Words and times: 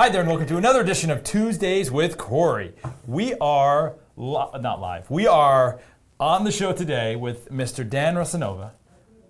Hi 0.00 0.08
there, 0.08 0.22
and 0.22 0.30
welcome 0.30 0.46
to 0.46 0.56
another 0.56 0.80
edition 0.80 1.10
of 1.10 1.22
Tuesdays 1.22 1.90
with 1.90 2.16
Corey. 2.16 2.72
We 3.06 3.34
are 3.34 3.96
li- 4.16 4.46
not 4.58 4.80
live. 4.80 5.10
We 5.10 5.26
are 5.26 5.78
on 6.18 6.44
the 6.44 6.50
show 6.50 6.72
today 6.72 7.16
with 7.16 7.50
Mr. 7.50 7.86
Dan 7.86 8.14
Rosanova, 8.14 8.70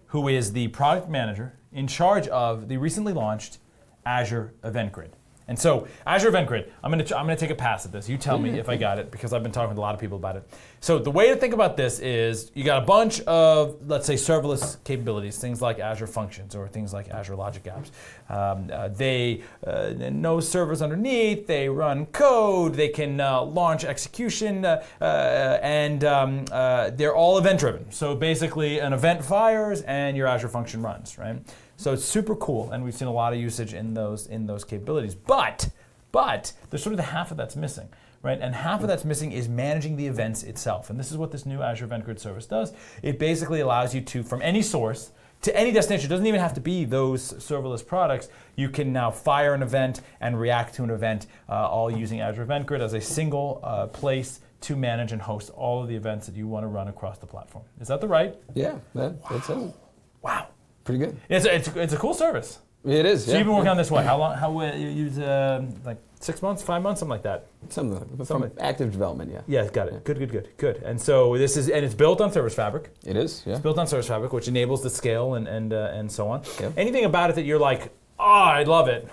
who 0.06 0.28
is 0.28 0.52
the 0.52 0.68
product 0.68 1.08
manager 1.08 1.58
in 1.72 1.88
charge 1.88 2.28
of 2.28 2.68
the 2.68 2.76
recently 2.76 3.12
launched 3.12 3.58
Azure 4.06 4.54
Event 4.62 4.92
Grid. 4.92 5.16
And 5.50 5.58
so, 5.58 5.88
Azure 6.06 6.28
Event 6.28 6.46
Grid, 6.46 6.72
I'm 6.80 6.92
gonna, 6.92 7.02
I'm 7.02 7.26
gonna 7.26 7.34
take 7.34 7.50
a 7.50 7.56
pass 7.56 7.84
at 7.84 7.90
this. 7.90 8.08
You 8.08 8.16
tell 8.16 8.38
me 8.38 8.60
if 8.60 8.68
I 8.68 8.76
got 8.76 9.00
it 9.00 9.10
because 9.10 9.32
I've 9.32 9.42
been 9.42 9.50
talking 9.50 9.70
with 9.70 9.78
a 9.78 9.80
lot 9.80 9.96
of 9.96 10.00
people 10.00 10.16
about 10.16 10.36
it. 10.36 10.48
So, 10.78 11.00
the 11.00 11.10
way 11.10 11.30
to 11.30 11.34
think 11.34 11.52
about 11.52 11.76
this 11.76 11.98
is 11.98 12.52
you 12.54 12.62
got 12.62 12.80
a 12.80 12.86
bunch 12.86 13.20
of, 13.22 13.76
let's 13.88 14.06
say, 14.06 14.14
serverless 14.14 14.76
capabilities, 14.84 15.38
things 15.38 15.60
like 15.60 15.80
Azure 15.80 16.06
Functions 16.06 16.54
or 16.54 16.68
things 16.68 16.92
like 16.92 17.10
Azure 17.10 17.34
Logic 17.34 17.64
Apps. 17.64 17.90
Um, 18.32 18.70
uh, 18.72 18.88
they 18.88 19.42
uh, 19.66 19.92
no 19.96 20.38
servers 20.38 20.82
underneath. 20.82 21.48
They 21.48 21.68
run 21.68 22.06
code. 22.06 22.74
They 22.74 22.88
can 22.88 23.20
uh, 23.20 23.42
launch 23.42 23.84
execution, 23.84 24.64
uh, 24.64 24.84
uh, 25.00 25.58
and 25.62 26.04
um, 26.04 26.44
uh, 26.52 26.90
they're 26.90 27.16
all 27.16 27.38
event 27.38 27.58
driven. 27.58 27.90
So 27.90 28.14
basically, 28.14 28.78
an 28.78 28.92
event 28.92 29.24
fires 29.24 29.82
and 29.82 30.16
your 30.16 30.28
Azure 30.28 30.46
function 30.46 30.80
runs, 30.80 31.18
right? 31.18 31.40
So 31.80 31.94
it's 31.94 32.04
super 32.04 32.36
cool, 32.36 32.70
and 32.72 32.84
we've 32.84 32.94
seen 32.94 33.08
a 33.08 33.12
lot 33.12 33.32
of 33.32 33.38
usage 33.38 33.72
in 33.72 33.94
those 33.94 34.26
in 34.26 34.46
those 34.46 34.64
capabilities. 34.64 35.14
But 35.14 35.70
but 36.12 36.52
there's 36.68 36.82
sort 36.82 36.92
of 36.92 36.98
the 36.98 37.04
half 37.04 37.30
of 37.30 37.38
that's 37.38 37.56
missing. 37.56 37.88
Right, 38.22 38.38
and 38.38 38.54
half 38.54 38.82
of 38.82 38.88
that's 38.88 39.06
missing 39.06 39.32
is 39.32 39.48
managing 39.48 39.96
the 39.96 40.06
events 40.06 40.42
itself. 40.42 40.90
And 40.90 41.00
this 41.00 41.10
is 41.10 41.16
what 41.16 41.32
this 41.32 41.46
new 41.46 41.62
Azure 41.62 41.86
Event 41.86 42.04
Grid 42.04 42.20
service 42.20 42.44
does. 42.44 42.74
It 43.02 43.18
basically 43.18 43.60
allows 43.60 43.94
you 43.94 44.02
to, 44.02 44.22
from 44.22 44.42
any 44.42 44.60
source, 44.60 45.10
to 45.40 45.56
any 45.56 45.72
destination. 45.72 46.04
It 46.04 46.10
doesn't 46.10 46.26
even 46.26 46.38
have 46.38 46.52
to 46.52 46.60
be 46.60 46.84
those 46.84 47.32
serverless 47.32 47.86
products. 47.86 48.28
You 48.56 48.68
can 48.68 48.92
now 48.92 49.10
fire 49.10 49.54
an 49.54 49.62
event 49.62 50.02
and 50.20 50.38
react 50.38 50.74
to 50.74 50.84
an 50.84 50.90
event, 50.90 51.28
uh, 51.48 51.66
all 51.66 51.90
using 51.90 52.20
Azure 52.20 52.42
Event 52.42 52.66
Grid 52.66 52.82
as 52.82 52.92
a 52.92 53.00
single 53.00 53.58
uh, 53.64 53.86
place 53.86 54.40
to 54.60 54.76
manage 54.76 55.12
and 55.12 55.22
host 55.22 55.48
all 55.56 55.80
of 55.80 55.88
the 55.88 55.96
events 55.96 56.26
that 56.26 56.36
you 56.36 56.46
want 56.46 56.64
to 56.64 56.68
run 56.68 56.88
across 56.88 57.16
the 57.16 57.26
platform. 57.26 57.64
Is 57.80 57.88
that 57.88 58.02
the 58.02 58.08
right? 58.08 58.36
Yeah, 58.52 58.80
that, 58.94 59.14
that's 59.30 59.48
it. 59.48 59.72
Wow. 60.20 60.48
Pretty 60.84 60.98
good. 60.98 61.16
It's 61.28 61.46
a, 61.46 61.54
it's, 61.54 61.68
it's 61.68 61.92
a 61.92 61.96
cool 61.96 62.14
service. 62.14 62.58
It 62.84 63.04
is. 63.04 63.26
So 63.26 63.32
yeah. 63.32 63.38
you've 63.38 63.46
been 63.46 63.56
working 63.56 63.68
on 63.68 63.76
this 63.76 63.90
what? 63.90 64.06
How 64.06 64.16
long? 64.16 64.36
How 64.36 64.58
uh, 64.58 64.74
you 64.74 64.88
use 64.88 65.18
uh, 65.18 65.62
like 65.84 65.98
six 66.18 66.40
months, 66.40 66.62
five 66.62 66.82
months, 66.82 67.00
something 67.00 67.10
like 67.10 67.22
that? 67.24 67.46
Some 67.68 67.92
of 67.92 68.16
the, 68.16 68.24
Some- 68.24 68.40
from 68.40 68.50
active 68.58 68.90
development, 68.90 69.30
yeah. 69.30 69.42
Yeah, 69.46 69.70
got 69.70 69.88
it. 69.88 70.02
Good, 70.04 70.18
good, 70.18 70.30
good, 70.32 70.48
good. 70.56 70.76
And 70.82 70.98
so 70.98 71.36
this 71.36 71.58
is 71.58 71.68
and 71.68 71.84
it's 71.84 71.94
built 71.94 72.22
on 72.22 72.32
Service 72.32 72.54
Fabric. 72.54 72.90
It 73.04 73.16
is, 73.16 73.42
yeah. 73.44 73.52
It's 73.52 73.62
built 73.62 73.78
on 73.78 73.86
Service 73.86 74.08
Fabric, 74.08 74.32
which 74.32 74.48
enables 74.48 74.82
the 74.82 74.88
scale 74.88 75.34
and 75.34 75.46
and 75.46 75.74
uh, 75.74 75.90
and 75.92 76.10
so 76.10 76.28
on. 76.28 76.42
Yep. 76.58 76.72
Anything 76.78 77.04
about 77.04 77.28
it 77.28 77.36
that 77.36 77.44
you're 77.44 77.58
like, 77.58 77.92
oh, 78.18 78.24
I 78.24 78.62
love 78.62 78.88
it. 78.88 79.06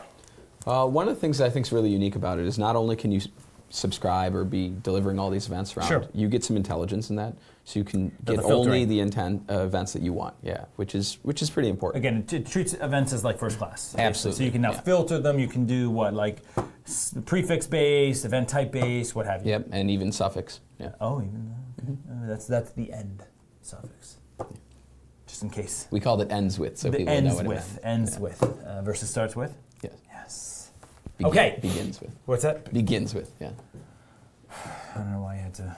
Uh, 0.65 0.85
one 0.85 1.07
of 1.09 1.15
the 1.15 1.19
things 1.19 1.41
I 1.41 1.49
think 1.49 1.65
is 1.65 1.71
really 1.73 1.89
unique 1.89 2.15
about 2.15 2.39
it 2.39 2.45
is 2.45 2.57
not 2.57 2.75
only 2.77 2.95
can 2.95 3.11
you 3.11 3.21
subscribe 3.69 4.33
or 4.33 4.45
be 4.45 4.73
delivering 4.81 5.19
all 5.19 5.29
these 5.29 5.47
events 5.47 5.75
around, 5.75 5.87
Sure. 5.87 6.05
you 6.13 6.29
get 6.29 6.43
some 6.43 6.55
intelligence 6.55 7.09
in 7.09 7.17
that, 7.17 7.35
so 7.67 7.79
you 7.79 7.83
can 7.83 8.07
get 8.23 8.37
filtering. 8.37 8.53
only 8.53 8.85
the 8.85 9.01
intent 9.01 9.43
uh, 9.51 9.59
events 9.65 9.91
that 9.91 10.01
you 10.01 10.13
want. 10.13 10.33
Yeah, 10.41 10.63
which 10.77 10.95
is 10.95 11.17
which 11.23 11.41
is 11.41 11.49
pretty 11.49 11.67
important. 11.67 11.97
Again, 12.05 12.19
it, 12.23 12.31
it 12.31 12.45
treats 12.47 12.73
events 12.75 13.11
as 13.11 13.25
like 13.25 13.37
first 13.37 13.57
class. 13.57 13.93
basically. 13.93 14.31
So 14.31 14.43
you 14.45 14.51
can 14.51 14.61
now 14.61 14.71
yeah. 14.71 14.79
filter 14.79 15.19
them. 15.19 15.37
You 15.37 15.49
can 15.49 15.65
do 15.65 15.89
what 15.89 16.13
like 16.13 16.37
s- 16.85 17.13
prefix 17.25 17.67
based, 17.67 18.23
event 18.23 18.47
type 18.47 18.71
based, 18.71 19.15
what 19.15 19.25
have 19.25 19.45
you. 19.45 19.51
Yep, 19.51 19.67
and 19.73 19.91
even 19.91 20.13
suffix. 20.13 20.61
Yeah. 20.79 20.91
Oh, 21.01 21.19
even 21.21 21.53
okay. 21.83 21.97
Uh, 22.09 22.27
that's 22.29 22.47
that's 22.47 22.71
the 22.71 22.93
end 22.93 23.23
suffix. 23.61 24.15
Just 25.27 25.43
in 25.43 25.49
case. 25.49 25.87
We 25.91 25.99
called 25.99 26.21
it 26.21 26.31
ends 26.31 26.57
with, 26.57 26.77
so 26.77 26.89
the 26.89 26.99
people 26.99 27.13
know 27.13 27.17
ends 27.17 27.35
what 27.35 27.45
it 27.45 27.49
with, 27.49 27.69
meant. 27.73 27.85
ends 27.85 28.13
Yeah. 28.13 28.19
with 28.21 28.43
uh, 28.65 28.81
versus 28.81 29.09
starts 29.09 29.35
with. 29.35 29.53
Yes. 29.83 29.91
Yes. 30.09 30.71
Begin- 31.17 31.31
Okay. 31.31 31.59
Begins 31.61 31.99
with. 31.99 32.15
What's 32.27 32.43
that? 32.43 32.71
Begins 32.71 33.13
with. 33.13 33.29
Yeah. 33.41 33.51
I 34.95 34.99
don't 34.99 35.11
know 35.11 35.21
why 35.21 35.35
you 35.35 35.41
had 35.41 35.53
to 35.55 35.75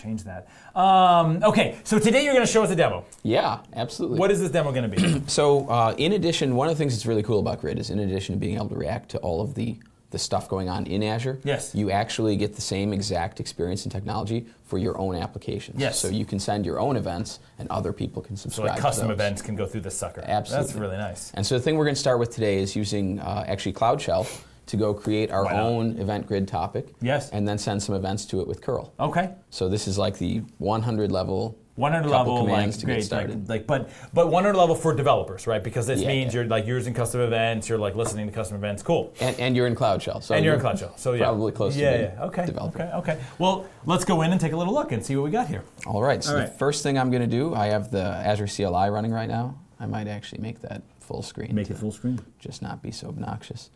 change 0.00 0.24
that. 0.24 0.48
Um, 0.74 1.42
okay, 1.42 1.78
so 1.84 1.98
today 1.98 2.24
you're 2.24 2.34
going 2.34 2.46
to 2.46 2.50
show 2.52 2.62
us 2.62 2.70
a 2.70 2.76
demo. 2.76 3.04
Yeah, 3.22 3.60
absolutely. 3.74 4.18
What 4.18 4.30
is 4.30 4.40
this 4.40 4.50
demo 4.50 4.72
going 4.72 4.90
to 4.90 4.96
be? 4.96 5.20
So, 5.30 5.68
uh, 5.68 5.94
in 5.98 6.12
addition, 6.14 6.56
one 6.56 6.68
of 6.68 6.74
the 6.74 6.78
things 6.78 6.94
that's 6.94 7.06
really 7.06 7.22
cool 7.22 7.40
about 7.40 7.60
Grid 7.60 7.78
is, 7.78 7.90
in 7.90 7.98
addition 8.00 8.34
to 8.34 8.38
being 8.38 8.56
able 8.56 8.68
to 8.70 8.74
react 8.74 9.10
to 9.10 9.18
all 9.18 9.40
of 9.40 9.54
the 9.54 9.76
the 10.10 10.18
stuff 10.18 10.48
going 10.48 10.68
on 10.68 10.86
in 10.86 11.04
Azure, 11.04 11.38
Yes. 11.44 11.72
you 11.72 11.92
actually 11.92 12.34
get 12.34 12.56
the 12.56 12.60
same 12.60 12.92
exact 12.92 13.38
experience 13.38 13.84
and 13.84 13.92
technology 13.92 14.44
for 14.64 14.76
your 14.76 14.98
own 14.98 15.14
applications. 15.14 15.78
Yes. 15.80 16.00
So 16.00 16.08
you 16.08 16.24
can 16.24 16.40
send 16.40 16.66
your 16.66 16.80
own 16.80 16.96
events, 16.96 17.38
and 17.60 17.68
other 17.70 17.92
people 17.92 18.20
can 18.20 18.36
so 18.36 18.42
subscribe. 18.48 18.70
like 18.70 18.76
to 18.78 18.82
custom 18.82 19.10
events 19.12 19.40
can 19.40 19.54
go 19.54 19.66
through 19.66 19.82
this 19.82 19.96
sucker. 19.96 20.24
Absolutely. 20.26 20.66
That's 20.66 20.76
really 20.80 20.96
nice. 20.96 21.30
And 21.34 21.46
so 21.46 21.54
the 21.56 21.60
thing 21.62 21.76
we're 21.76 21.84
going 21.84 21.94
to 21.94 22.00
start 22.00 22.18
with 22.18 22.30
today 22.34 22.58
is 22.58 22.74
using 22.74 23.20
uh, 23.20 23.44
actually 23.46 23.72
Cloud 23.72 24.00
Shell 24.02 24.26
to 24.70 24.76
go 24.76 24.94
create 24.94 25.30
our 25.32 25.50
own 25.52 25.98
event 25.98 26.26
grid 26.28 26.46
topic. 26.46 26.94
Yes. 27.02 27.28
And 27.30 27.46
then 27.46 27.58
send 27.58 27.82
some 27.82 27.96
events 27.96 28.24
to 28.26 28.40
it 28.40 28.46
with 28.46 28.62
curl. 28.62 28.92
Okay. 29.00 29.34
So 29.50 29.68
this 29.68 29.88
is 29.88 29.98
like 29.98 30.16
the 30.18 30.38
100 30.58 31.10
level. 31.10 31.58
100 31.74 32.08
level, 32.10 32.38
commands 32.38 32.76
like 32.76 32.80
to 32.80 32.86
get 32.86 32.92
great, 32.92 33.04
started. 33.04 33.48
like, 33.48 33.60
like, 33.60 33.66
but 33.66 33.90
but 34.12 34.28
100 34.30 34.54
level 34.56 34.74
for 34.76 34.94
developers, 34.94 35.46
right? 35.46 35.64
Because 35.64 35.86
this 35.86 36.02
Yeah, 36.02 36.08
means 36.08 36.34
yeah. 36.34 36.40
you're 36.42 36.48
like 36.48 36.66
using 36.66 36.92
custom 36.92 37.22
events, 37.22 37.68
you're 37.70 37.78
like 37.78 37.94
listening 37.96 38.26
to 38.26 38.32
custom 38.32 38.56
events. 38.58 38.82
Cool. 38.82 39.14
And, 39.20 39.38
and 39.40 39.56
you're 39.56 39.66
in 39.66 39.74
Cloud 39.74 40.02
Shell. 40.02 40.20
So 40.20 40.34
and 40.34 40.44
you're 40.44 40.54
in 40.54 40.60
Cloud 40.60 40.78
Shell, 40.78 40.96
so 40.98 41.14
yeah, 41.14 41.24
Probably 41.24 41.52
close 41.52 41.74
to 41.74 41.80
yeah, 41.80 41.96
being 41.96 42.10
yeah. 42.16 42.24
Okay, 42.24 42.46
developer. 42.46 42.82
okay, 42.82 42.92
okay. 43.12 43.20
Well, 43.38 43.66
let's 43.86 44.04
go 44.04 44.20
in 44.22 44.30
and 44.30 44.40
take 44.40 44.52
a 44.52 44.56
little 44.56 44.74
look 44.74 44.92
and 44.92 45.04
see 45.04 45.16
what 45.16 45.24
we 45.24 45.30
got 45.30 45.48
here. 45.48 45.64
All 45.86 46.02
right. 46.02 46.22
So 46.22 46.34
All 46.36 46.40
the 46.42 46.48
first 46.48 46.82
thing 46.82 46.98
I'm 46.98 47.10
going 47.10 47.22
to 47.22 47.36
do, 47.38 47.54
I 47.54 47.66
have 47.68 47.90
the 47.90 48.04
Azure 48.04 48.46
CLI 48.46 48.90
running 48.90 49.10
right 49.12 49.28
now. 49.28 49.58
I 49.80 49.86
might 49.86 50.06
actually 50.06 50.42
make 50.42 50.60
that 50.60 50.82
full 51.00 51.22
screen. 51.22 51.54
Make 51.54 51.70
it 51.70 51.78
full 51.78 51.92
screen. 51.92 52.20
Just 52.38 52.60
not 52.60 52.82
be 52.82 52.90
so 52.90 53.08
obnoxious. 53.08 53.70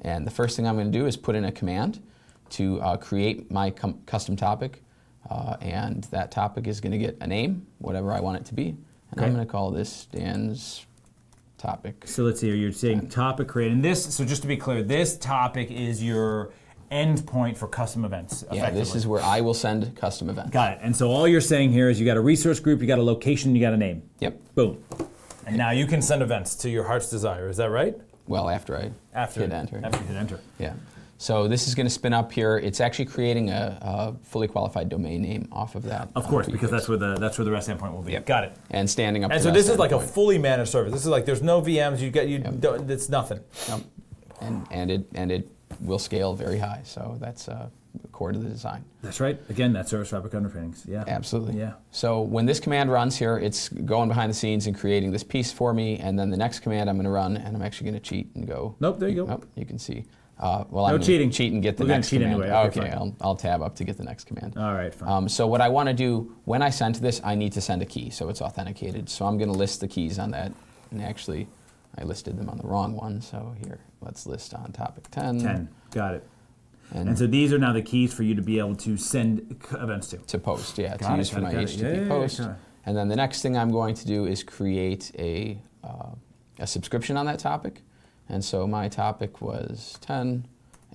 And 0.00 0.26
the 0.26 0.30
first 0.30 0.56
thing 0.56 0.66
I'm 0.66 0.76
going 0.76 0.90
to 0.90 0.98
do 0.98 1.06
is 1.06 1.16
put 1.16 1.34
in 1.34 1.44
a 1.44 1.52
command 1.52 2.00
to 2.50 2.80
uh, 2.80 2.96
create 2.96 3.50
my 3.50 3.70
custom 4.06 4.36
topic, 4.36 4.82
uh, 5.30 5.56
and 5.60 6.04
that 6.04 6.30
topic 6.30 6.66
is 6.66 6.80
going 6.80 6.92
to 6.92 6.98
get 6.98 7.16
a 7.20 7.26
name, 7.26 7.66
whatever 7.78 8.12
I 8.12 8.20
want 8.20 8.36
it 8.36 8.44
to 8.46 8.54
be, 8.54 8.76
and 9.10 9.20
I'm 9.20 9.32
going 9.32 9.44
to 9.44 9.50
call 9.50 9.70
this 9.70 10.06
Dan's 10.06 10.86
topic. 11.56 12.02
So 12.06 12.22
let's 12.24 12.40
see 12.40 12.48
here. 12.48 12.56
You're 12.56 12.72
saying 12.72 13.08
topic 13.08 13.48
create, 13.48 13.72
and 13.72 13.82
this. 13.82 14.14
So 14.14 14.24
just 14.24 14.42
to 14.42 14.48
be 14.48 14.56
clear, 14.56 14.82
this 14.82 15.16
topic 15.16 15.70
is 15.70 16.02
your 16.02 16.52
endpoint 16.92 17.56
for 17.56 17.66
custom 17.66 18.04
events. 18.04 18.44
Yeah, 18.52 18.70
this 18.70 18.94
is 18.94 19.06
where 19.06 19.22
I 19.22 19.40
will 19.40 19.54
send 19.54 19.96
custom 19.96 20.28
events. 20.28 20.50
Got 20.50 20.74
it. 20.74 20.78
And 20.82 20.94
so 20.94 21.10
all 21.10 21.26
you're 21.26 21.40
saying 21.40 21.72
here 21.72 21.88
is 21.88 21.98
you 21.98 22.06
got 22.06 22.18
a 22.18 22.20
resource 22.20 22.60
group, 22.60 22.80
you 22.80 22.86
got 22.86 22.98
a 22.98 23.02
location, 23.02 23.56
you 23.56 23.62
got 23.62 23.72
a 23.72 23.78
name. 23.78 24.02
Yep. 24.20 24.54
Boom. 24.54 24.84
And 25.46 25.56
now 25.56 25.70
you 25.70 25.86
can 25.86 26.02
send 26.02 26.22
events 26.22 26.54
to 26.56 26.70
your 26.70 26.84
heart's 26.84 27.10
desire. 27.10 27.48
Is 27.48 27.56
that 27.56 27.70
right? 27.70 27.96
Well, 28.26 28.48
after 28.48 28.76
I 28.76 28.90
After 29.12 29.40
hit 29.40 29.52
enter. 29.52 29.80
After 29.82 29.98
you 30.00 30.06
hit 30.06 30.16
enter. 30.16 30.40
Yeah. 30.58 30.74
So 31.18 31.46
this 31.46 31.68
is 31.68 31.74
going 31.74 31.86
to 31.86 31.92
spin 31.92 32.12
up 32.12 32.32
here. 32.32 32.58
It's 32.58 32.80
actually 32.80 33.04
creating 33.06 33.50
a, 33.50 33.78
a 33.80 34.14
fully 34.26 34.48
qualified 34.48 34.88
domain 34.88 35.22
name 35.22 35.48
off 35.52 35.74
of 35.74 35.84
that. 35.84 36.08
Of 36.14 36.26
uh, 36.26 36.28
course, 36.28 36.48
because 36.48 36.70
that's 36.70 36.88
where 36.88 36.98
the 36.98 37.14
that's 37.16 37.38
where 37.38 37.44
the 37.44 37.52
REST 37.52 37.70
endpoint 37.70 37.94
will 37.94 38.02
be. 38.02 38.12
Yep. 38.12 38.26
Got 38.26 38.44
it. 38.44 38.56
and 38.70 38.88
standing 38.88 39.24
up. 39.24 39.30
And 39.30 39.42
so 39.42 39.50
this 39.50 39.68
is 39.68 39.78
like 39.78 39.92
a 39.92 40.00
fully 40.00 40.38
managed 40.38 40.70
service. 40.70 40.92
This 40.92 41.02
is 41.02 41.08
like 41.08 41.24
there's 41.24 41.42
no 41.42 41.62
VMs. 41.62 42.00
You 42.00 42.10
get 42.10 42.28
you 42.28 42.38
don't. 42.38 42.90
It's 42.90 43.08
nothing. 43.08 43.40
Yep. 43.68 43.80
and 44.40 44.66
and 44.70 44.90
it 44.90 45.06
and 45.14 45.30
it 45.30 45.48
will 45.80 45.98
scale 45.98 46.34
very 46.34 46.58
high. 46.58 46.82
So 46.84 47.16
that's 47.20 47.48
uh, 47.48 47.68
core 48.12 48.32
to 48.32 48.38
the 48.38 48.48
design. 48.48 48.84
That's 49.02 49.20
right. 49.20 49.38
Again, 49.48 49.72
that 49.74 49.88
Service 49.88 50.10
Fabric 50.10 50.34
underpinnings. 50.34 50.84
Yeah. 50.88 51.04
Absolutely. 51.06 51.58
Yeah. 51.58 51.74
So 51.90 52.20
when 52.20 52.46
this 52.46 52.60
command 52.60 52.90
runs 52.90 53.16
here, 53.16 53.38
it's 53.38 53.68
going 53.68 54.08
behind 54.08 54.30
the 54.30 54.34
scenes 54.34 54.66
and 54.66 54.78
creating 54.78 55.10
this 55.12 55.24
piece 55.24 55.52
for 55.52 55.72
me. 55.74 55.98
And 55.98 56.18
then 56.18 56.30
the 56.30 56.36
next 56.36 56.60
command 56.60 56.88
I'm 56.88 56.96
going 56.96 57.04
to 57.04 57.10
run, 57.10 57.36
and 57.36 57.56
I'm 57.56 57.62
actually 57.62 57.90
going 57.90 58.00
to 58.00 58.08
cheat 58.08 58.28
and 58.34 58.46
go. 58.46 58.76
Nope, 58.80 58.98
there 58.98 59.08
you 59.08 59.16
go. 59.16 59.26
Nope, 59.26 59.46
you 59.56 59.64
can 59.66 59.78
see. 59.78 60.04
Uh, 60.38 60.64
well, 60.68 60.88
No 60.88 60.94
I'm 60.94 61.02
cheating. 61.02 61.30
Cheat 61.30 61.52
and 61.52 61.62
get 61.62 61.76
the 61.76 61.84
We're 61.84 61.88
next 61.90 62.10
cheat 62.10 62.20
command. 62.20 62.42
anyway. 62.42 62.56
Okay, 62.66 62.80
fine. 62.80 62.92
I'll, 62.92 63.16
I'll 63.20 63.36
tab 63.36 63.62
up 63.62 63.76
to 63.76 63.84
get 63.84 63.96
the 63.96 64.04
next 64.04 64.24
command. 64.24 64.54
All 64.56 64.74
right. 64.74 64.92
Fine. 64.92 65.08
Um, 65.08 65.28
so 65.28 65.46
what 65.46 65.60
I 65.60 65.68
want 65.68 65.88
to 65.88 65.94
do 65.94 66.34
when 66.44 66.60
I 66.60 66.70
send 66.70 66.96
this, 66.96 67.20
I 67.24 67.34
need 67.36 67.52
to 67.52 67.60
send 67.60 67.82
a 67.82 67.86
key, 67.86 68.10
so 68.10 68.28
it's 68.28 68.42
authenticated. 68.42 69.08
So 69.08 69.26
I'm 69.26 69.38
going 69.38 69.50
to 69.52 69.56
list 69.56 69.80
the 69.80 69.88
keys 69.88 70.18
on 70.18 70.32
that, 70.32 70.52
and 70.90 71.00
actually, 71.00 71.46
I 71.96 72.02
listed 72.02 72.36
them 72.36 72.48
on 72.48 72.58
the 72.58 72.66
wrong 72.66 72.96
one. 72.96 73.20
So 73.20 73.54
here, 73.64 73.78
let's 74.00 74.26
list 74.26 74.54
on 74.54 74.72
topic 74.72 75.08
10. 75.12 75.40
Ten. 75.40 75.68
Got 75.92 76.14
it. 76.14 76.26
And, 76.92 77.08
And 77.08 77.18
so 77.18 77.26
these 77.26 77.52
are 77.52 77.58
now 77.58 77.72
the 77.72 77.82
keys 77.82 78.12
for 78.12 78.22
you 78.22 78.34
to 78.34 78.42
be 78.42 78.58
able 78.58 78.76
to 78.76 78.96
send 78.96 79.56
events 79.72 80.08
to. 80.08 80.18
to 80.18 80.38
post, 80.38 80.78
yeah, 80.78 80.96
Got 80.96 81.08
to 81.08 81.14
it, 81.14 81.18
use 81.18 81.30
for 81.30 81.40
my 81.40 81.50
it. 81.50 81.68
HTTP 81.68 81.82
Yeah, 81.82 81.88
yeah, 81.88 82.00
yeah, 82.02 82.08
post. 82.08 82.40
And 82.86 82.96
then 82.96 83.08
the 83.08 83.16
next 83.16 83.42
thing 83.42 83.56
I'm 83.56 83.70
going 83.70 83.94
to 83.94 84.06
do 84.06 84.26
is 84.26 84.42
create 84.42 85.10
a, 85.18 85.58
uh, 85.82 86.10
a 86.58 86.66
subscription 86.66 87.16
on 87.16 87.26
that 87.26 87.38
topic. 87.38 87.80
And 88.28 88.44
so 88.44 88.66
my 88.66 88.88
topic 88.88 89.40
was 89.40 89.98
10, 90.02 90.46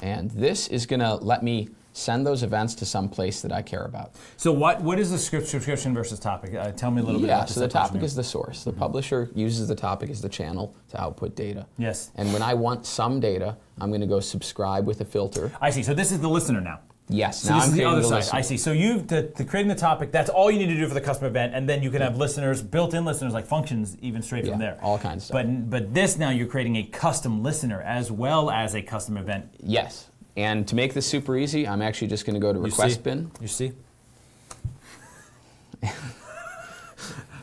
and 0.01 0.31
this 0.31 0.67
is 0.67 0.85
going 0.85 0.99
to 0.99 1.15
let 1.15 1.43
me 1.43 1.69
send 1.99 2.25
those 2.25 2.43
events 2.43 2.73
to 2.75 2.85
some 2.85 3.09
place 3.09 3.41
that 3.41 3.51
I 3.51 3.61
care 3.61 3.83
about. 3.83 4.15
So 4.37 4.51
what 4.51 4.81
what 4.81 4.99
is 4.99 5.11
the 5.11 5.17
script 5.17 5.47
subscription 5.47 5.93
versus 5.93 6.19
topic? 6.19 6.55
Uh, 6.55 6.71
tell 6.71 6.91
me 6.91 7.01
a 7.01 7.05
little 7.05 7.19
bit 7.19 7.29
about 7.29 7.47
that. 7.47 7.49
Yeah, 7.49 7.53
so 7.53 7.59
the 7.59 7.67
topic 7.67 8.01
is 8.03 8.15
the 8.15 8.23
source. 8.23 8.63
The 8.63 8.73
publisher 8.73 9.29
uses 9.35 9.67
the 9.67 9.75
topic 9.75 10.09
as 10.09 10.21
the 10.21 10.29
channel 10.29 10.75
to 10.89 11.01
output 11.01 11.35
data. 11.35 11.67
Yes. 11.77 12.11
And 12.15 12.31
when 12.33 12.41
I 12.41 12.53
want 12.53 12.85
some 12.85 13.19
data, 13.19 13.57
I'm 13.79 13.89
going 13.89 14.01
to 14.01 14.07
go 14.07 14.19
subscribe 14.19 14.87
with 14.87 15.01
a 15.01 15.05
filter. 15.05 15.51
I 15.61 15.69
see. 15.69 15.83
So 15.83 15.93
this 15.93 16.11
is 16.11 16.19
the 16.19 16.29
listener 16.29 16.61
now. 16.61 16.79
Yes. 17.11 17.41
So 17.41 17.49
now 17.49 17.55
this 17.55 17.63
I'm 17.65 17.69
is 17.71 17.75
the 17.75 17.85
other 17.85 18.01
the 18.01 18.07
side. 18.07 18.15
listener. 18.17 18.39
I 18.39 18.41
see. 18.41 18.57
So 18.57 18.71
you 18.71 19.01
the, 19.01 19.45
creating 19.47 19.67
the 19.69 19.75
topic. 19.75 20.11
That's 20.11 20.29
all 20.29 20.51
you 20.51 20.59
need 20.59 20.67
to 20.67 20.75
do 20.75 20.87
for 20.87 20.93
the 20.93 21.01
custom 21.01 21.25
event, 21.25 21.55
and 21.55 21.67
then 21.67 21.81
you 21.81 21.89
can 21.89 22.01
have 22.01 22.17
listeners, 22.17 22.61
built-in 22.61 23.03
listeners, 23.03 23.33
like 23.33 23.47
functions, 23.47 23.97
even 24.01 24.21
straight 24.21 24.45
from 24.47 24.59
there. 24.59 24.77
all 24.81 24.99
kinds 24.99 25.23
of 25.23 25.27
stuff. 25.27 25.43
But 25.43 25.69
but 25.69 25.93
this 25.93 26.17
now 26.17 26.29
you're 26.29 26.47
creating 26.47 26.75
a 26.75 26.83
custom 26.83 27.41
listener 27.41 27.81
as 27.81 28.11
well 28.11 28.51
as 28.51 28.75
a 28.75 28.81
custom 28.83 29.17
event. 29.17 29.45
Yes. 29.59 30.08
And 30.37 30.67
to 30.67 30.75
make 30.75 30.93
this 30.93 31.05
super 31.05 31.35
easy, 31.37 31.67
I'm 31.67 31.81
actually 31.81 32.07
just 32.07 32.25
going 32.25 32.35
to 32.35 32.39
go 32.39 32.53
to 32.53 32.59
You 32.59 32.65
request 32.65 32.95
see? 32.95 33.01
bin. 33.01 33.31
You 33.41 33.47
see? 33.47 33.71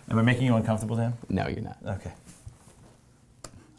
Am 0.08 0.18
I 0.18 0.22
making 0.22 0.46
you 0.46 0.54
uncomfortable, 0.56 0.96
Dan? 0.96 1.14
No, 1.28 1.48
you're 1.48 1.62
not. 1.62 1.78
Okay. 1.86 2.12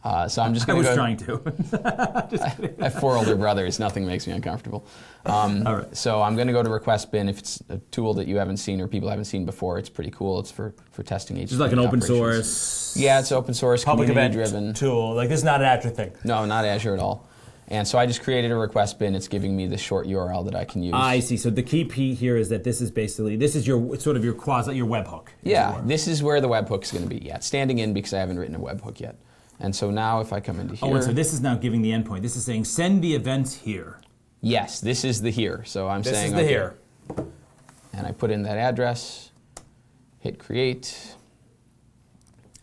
Uh, 0.04 0.28
so 0.28 0.42
I'm 0.42 0.54
just 0.54 0.68
going 0.68 0.82
to 0.82 0.88
I 0.90 0.92
was 0.92 1.18
go. 1.18 1.38
trying 1.42 2.38
to. 2.38 2.80
I 2.80 2.84
have 2.84 3.00
four 3.00 3.16
older 3.18 3.36
brothers. 3.36 3.80
Nothing 3.80 4.06
makes 4.06 4.26
me 4.28 4.34
uncomfortable. 4.34 4.86
Um, 5.26 5.66
All 5.68 5.76
right. 5.78 5.98
So 5.98 6.22
I'm 6.22 6.36
going 6.36 6.48
to 6.48 6.54
go 6.54 6.64
to 6.64 6.70
request 6.70 7.12
bin. 7.12 7.28
If 7.28 7.40
it's 7.40 7.62
a 7.70 7.78
tool 7.92 8.14
that 8.16 8.28
you 8.28 8.38
haven't 8.38 8.58
seen 8.58 8.80
or 8.80 8.88
people 8.88 9.10
haven't 9.10 9.26
seen 9.26 9.46
before, 9.46 9.80
it's 9.80 9.90
pretty 9.90 10.12
cool. 10.12 10.40
It's 10.40 10.52
for, 10.52 10.74
for 10.92 11.04
testing 11.04 11.36
HTTP 11.38 11.48
Just 11.50 11.60
like 11.60 11.72
an 11.74 11.80
open 11.80 12.02
operations. 12.02 12.50
source. 12.50 12.98
Yeah, 12.98 13.20
it's 13.20 13.32
open 13.32 13.54
source, 13.54 13.84
Public 13.84 14.10
event 14.10 14.34
driven. 14.34 14.74
tool. 14.74 15.14
Like 15.14 15.28
this 15.30 15.40
is 15.40 15.44
not 15.46 15.60
an 15.62 15.68
Azure 15.68 15.90
thing. 15.90 16.12
No, 16.24 16.46
not 16.46 16.64
Azure 16.66 16.94
at 16.94 17.00
all. 17.00 17.28
And 17.70 17.86
so 17.86 17.98
I 17.98 18.06
just 18.06 18.22
created 18.22 18.50
a 18.52 18.56
request 18.56 18.98
bin. 18.98 19.14
It's 19.14 19.28
giving 19.28 19.56
me 19.56 19.68
the 19.68 19.78
short 19.78 20.08
URL 20.08 20.46
that 20.46 20.56
I 20.56 20.64
can 20.64 20.84
use. 20.84 20.94
I 20.96 21.20
see. 21.20 21.36
So 21.36 21.50
the 21.50 21.64
key 21.64 21.84
P 21.84 22.14
here 22.14 22.38
is 22.38 22.48
that 22.50 22.64
this 22.64 22.80
is 22.80 22.90
basically 22.92 23.36
this 23.36 23.56
is 23.56 23.68
your 23.68 23.98
sort 24.00 24.16
of 24.16 24.24
your 24.24 24.34
quasi 24.34 24.74
your 24.76 24.88
webhook. 24.88 25.28
yeah, 25.44 25.82
this 25.86 26.08
is 26.08 26.24
where 26.24 26.40
the 26.40 26.48
webhook 26.48 26.84
is 26.84 26.92
going 26.92 27.04
to 27.04 27.10
be. 27.10 27.18
Yeah, 27.26 27.40
standing 27.40 27.80
in 27.80 27.94
because 27.94 28.14
I 28.14 28.20
haven't 28.20 28.40
written 28.40 28.56
a 28.56 28.60
webhook 28.60 29.00
yet. 29.02 29.18
And 29.60 29.76
so 29.76 29.92
now 29.92 30.22
if 30.22 30.32
I 30.32 30.40
come 30.40 30.60
into 30.60 30.76
here, 30.76 30.90
Oh, 30.90 30.96
and 30.96 31.04
so 31.04 31.12
this 31.12 31.34
is 31.34 31.42
now 31.42 31.56
giving 31.56 31.82
the 31.82 31.90
endpoint. 31.92 32.22
This 32.22 32.36
is 32.38 32.46
saying 32.46 32.64
send 32.66 33.04
the 33.04 33.14
events 33.16 33.54
here. 33.56 34.00
yes, 34.40 34.80
this 34.80 35.04
is 35.04 35.22
the 35.22 35.32
here. 35.32 35.64
So 35.66 35.88
I'm 35.90 36.04
This 36.04 36.14
saying 36.14 36.34
this 36.36 36.42
is 36.44 36.48
the 36.48 37.14
okay. 37.16 37.24
here. 37.24 37.26
and 37.94 38.08
I 38.08 38.12
put 38.14 38.32
in 38.32 38.44
that 38.44 38.58
address, 38.58 39.32
hit 40.20 40.40
create. 40.40 41.16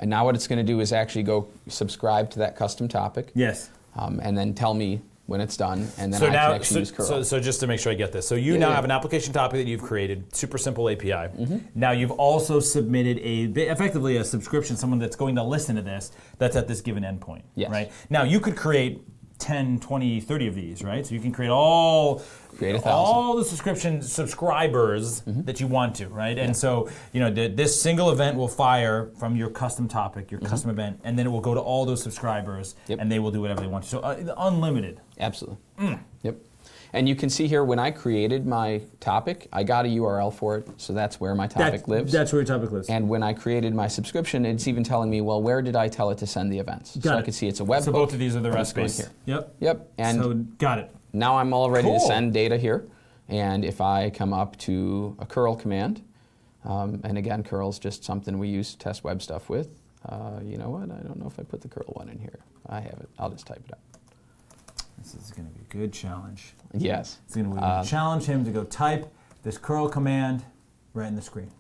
And 0.01 0.09
now 0.09 0.25
what 0.25 0.35
it's 0.35 0.47
going 0.47 0.65
to 0.65 0.73
do 0.73 0.81
is 0.81 0.93
actually 0.93 1.25
go 1.25 1.49
subscribe 1.69 2.31
to 2.31 2.39
that 2.41 2.57
custom 2.57 2.89
topic, 2.89 3.31
Yes. 3.35 3.69
Um, 3.97 4.21
and 4.23 4.37
then 4.37 4.55
tell 4.55 4.75
me 4.75 5.01
when 5.27 5.41
it's 5.41 5.57
done, 5.57 5.89
and 5.97 6.13
then 6.13 6.21
So 6.21 6.27
I 6.27 6.31
now, 6.33 6.47
can 6.49 6.57
actually 6.57 6.75
so, 6.75 6.79
use 6.81 6.91
curl. 6.91 7.07
so, 7.07 7.23
so 7.23 7.41
just 7.41 7.59
to 7.61 7.67
make 7.67 7.81
sure 7.81 7.91
I 7.91 7.95
get 7.95 8.13
this, 8.13 8.29
so 8.29 8.35
you 8.35 8.53
Yeah, 8.53 8.59
now 8.59 8.69
yeah. 8.69 8.75
have 8.75 8.85
an 8.85 8.91
application 8.91 9.33
topic 9.33 9.57
that 9.59 9.67
you've 9.67 9.81
created, 9.81 10.35
super 10.37 10.59
simple 10.59 10.91
API. 10.91 11.11
Mm-hmm. 11.13 11.59
Now 11.75 11.93
you've 11.93 12.11
also 12.11 12.61
submitted 12.61 13.19
a 13.21 13.45
effectively 13.63 14.19
a 14.19 14.25
subscription, 14.25 14.77
someone 14.77 14.99
that's 14.99 15.17
going 15.17 15.35
to 15.37 15.43
listen 15.43 15.77
to 15.77 15.83
this, 15.83 16.13
that's 16.37 16.57
at 16.57 16.69
this 16.69 16.83
given 16.83 17.05
endpoint. 17.05 17.43
Yes. 17.55 17.71
Right. 17.71 17.91
Now 18.11 18.25
you 18.25 18.39
could 18.39 18.55
create 18.55 19.01
10, 19.39 19.81
20, 19.81 20.21
30 20.21 20.47
of 20.47 20.55
these, 20.55 20.83
right? 20.83 21.05
So 21.07 21.15
you 21.15 21.21
can 21.21 21.33
create 21.33 21.51
all 21.51 22.23
Create 22.57 22.77
a 22.77 22.79
thousand. 22.79 23.15
all 23.15 23.37
the 23.37 23.45
subscription 23.45 24.01
subscribers 24.01 25.23
Mm-hmm. 25.23 25.43
that 25.43 25.61
you 25.61 25.67
want 25.67 25.95
to, 25.97 26.09
right? 26.09 26.39
And 26.39 26.57
so, 26.57 26.89
you 27.13 27.21
know, 27.21 27.33
th- 27.33 27.57
this 27.57 27.81
single 27.81 28.11
event 28.11 28.37
will 28.37 28.49
fire 28.49 29.11
from 29.19 29.37
your 29.37 29.51
custom 29.51 29.89
topic, 29.89 30.31
your 30.31 30.41
custom 30.41 30.71
event, 30.71 31.01
and 31.05 31.19
then 31.19 31.27
it 31.27 31.31
will 31.31 31.41
go 31.41 31.55
to 31.55 31.61
all 31.61 31.85
those 31.85 32.03
subscribers 32.03 32.75
Mm-hmm. 32.75 32.93
Yep. 32.93 32.99
and 33.01 33.13
they 33.13 33.19
will 33.19 33.31
do 33.31 33.41
whatever 33.41 33.61
they 33.61 33.67
want 33.67 33.85
to. 33.85 33.91
So 33.91 34.01
uh, 34.01 34.35
unlimited. 34.39 35.01
Absolutely. 35.19 35.59
Mm. 35.81 36.01
Yep. 36.23 36.37
And 36.95 37.09
you 37.09 37.17
can 37.17 37.29
see 37.29 37.49
here 37.49 37.65
when 37.65 37.81
I 37.81 37.91
created 37.91 38.47
my 38.47 38.81
topic, 39.01 39.49
I 39.53 39.65
got 39.65 39.85
a 39.85 39.89
URL 39.89 40.33
for 40.33 40.59
it, 40.59 40.69
so 40.77 40.93
that's 40.93 41.19
where 41.21 41.35
my 41.35 41.49
topic 41.49 41.81
That- 41.81 41.89
lives. 41.89 42.13
That's 42.13 42.33
where 42.33 42.41
your 42.41 42.47
topic 42.47 42.71
lives. 42.71 42.89
and 42.89 43.09
when 43.09 43.21
I 43.21 43.33
created 43.33 43.75
my 43.75 43.89
subscription, 43.89 44.47
it's 44.47 44.69
even 44.69 44.85
telling 44.85 45.11
me, 45.11 45.21
well, 45.21 45.43
where 45.43 45.61
did 45.61 45.75
I 45.75 45.89
tell 45.89 46.11
it 46.11 46.19
to 46.19 46.27
send 46.27 46.53
the 46.53 46.59
events? 46.61 46.95
Got 46.97 47.03
so 47.11 47.17
it. 47.17 47.19
I 47.19 47.23
can 47.23 47.33
see 47.33 47.49
it's 47.49 47.59
a 47.59 47.65
web 47.65 47.83
so 47.83 47.91
both 47.91 48.13
of 48.13 48.21
these 48.21 48.37
are 48.37 48.41
the 48.41 48.49
and 48.51 48.59
it's 48.61 48.73
going 48.73 48.85
recipes. 48.85 49.09
here. 49.27 49.35
Yep. 49.35 49.55
Yep. 49.59 49.93
And 49.99 50.23
so 50.23 50.35
got 50.59 50.79
it. 50.79 50.95
now 51.13 51.37
I'm 51.37 51.53
all 51.53 51.69
ready 51.69 51.89
Cool. 51.89 51.99
to 51.99 52.07
send 52.07 52.33
data 52.33 52.57
here. 52.57 52.87
And 53.29 53.65
if 53.65 53.81
I 53.81 54.11
come 54.11 54.33
up 54.33 54.57
to 54.59 55.17
a 55.19 55.27
curl 55.27 55.57
command, 55.57 56.01
um, 56.65 57.01
and 57.03 57.19
again, 57.19 57.43
curl 57.43 57.71
is 57.71 57.81
just 57.81 58.05
something 58.05 58.39
we 58.39 58.47
use 58.49 58.71
to 58.73 58.79
test 58.79 59.03
web 59.03 59.21
stuff 59.21 59.49
with. 59.49 59.69
Uh, 60.09 60.39
you 60.45 60.59
know 60.59 60.71
what? 60.71 60.83
I 60.93 61.03
don't 61.03 61.19
know 61.19 61.27
if 61.27 61.41
I 61.41 61.43
put 61.43 61.61
the 61.61 61.69
curl 61.69 61.87
one 61.89 62.09
in 62.09 62.21
here. 62.21 62.39
I 62.69 62.79
have 62.81 63.01
it. 63.01 63.09
I'll 63.19 63.31
just 63.31 63.47
type 63.49 63.63
it 63.67 63.73
out. 63.73 63.94
This 65.13 65.23
is 65.23 65.31
going 65.33 65.47
to 65.47 65.53
be 65.55 65.61
a 65.61 65.73
good 65.73 65.93
challenge. 65.93 66.55
Yes. 66.73 67.19
It's 67.27 67.35
going 67.35 67.55
to 67.55 67.61
Uh, 67.61 67.85
challenge 67.85 68.25
him 68.25 68.45
to 68.45 68.51
go 68.51 68.65
type 68.65 69.07
this 69.43 69.59
curl 69.59 69.89
command 69.89 70.43
right 70.95 71.07
in 71.09 71.15
the 71.15 71.23
screen. 71.23 71.51